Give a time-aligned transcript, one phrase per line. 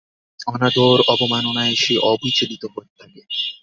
[0.47, 2.63] অনাদর-অবমাননায় সে অবিচলিত
[2.99, 3.21] থাকে।